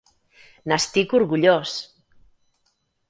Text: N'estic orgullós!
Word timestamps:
N'estic 0.71 1.13
orgullós! 1.19 1.77